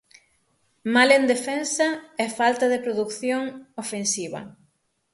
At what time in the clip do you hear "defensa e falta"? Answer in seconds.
1.33-2.65